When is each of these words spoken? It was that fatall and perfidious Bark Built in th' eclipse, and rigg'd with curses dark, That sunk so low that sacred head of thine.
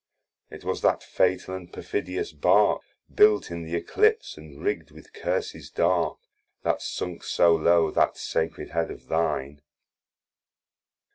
It 0.49 0.63
was 0.63 0.81
that 0.81 1.01
fatall 1.03 1.55
and 1.55 1.71
perfidious 1.71 2.31
Bark 2.31 2.81
Built 3.13 3.51
in 3.51 3.67
th' 3.67 3.75
eclipse, 3.75 4.35
and 4.35 4.59
rigg'd 4.59 4.89
with 4.89 5.13
curses 5.13 5.69
dark, 5.69 6.17
That 6.63 6.81
sunk 6.81 7.23
so 7.23 7.53
low 7.55 7.91
that 7.91 8.17
sacred 8.17 8.71
head 8.71 8.89
of 8.89 9.09
thine. 9.09 9.61